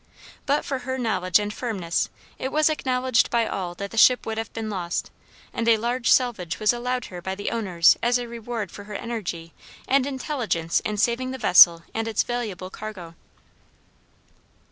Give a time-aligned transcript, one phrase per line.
[0.47, 2.09] But for her knowledge and firmness
[2.39, 5.11] it was acknowledged by all that the ship would have been lost;
[5.53, 8.95] and a large salvage was allowed her by the owners as a reward for her
[8.95, 9.53] energy
[9.87, 13.13] and intelligence in saving the vessel and its valuable cargo.